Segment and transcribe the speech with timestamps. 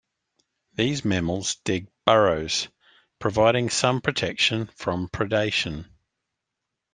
[0.73, 2.67] These mammals dig burrows,
[3.19, 5.89] providing some protection from predation.